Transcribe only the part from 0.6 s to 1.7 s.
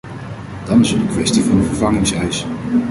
Dan is er de kwestie van de